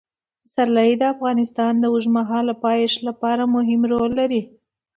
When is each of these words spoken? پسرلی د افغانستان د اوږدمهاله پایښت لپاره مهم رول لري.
پسرلی 0.43 0.91
د 0.97 1.03
افغانستان 1.13 1.73
د 1.79 1.85
اوږدمهاله 1.93 2.53
پایښت 2.65 2.99
لپاره 3.07 3.43
مهم 3.55 3.81
رول 3.91 4.11
لري. 4.19 4.41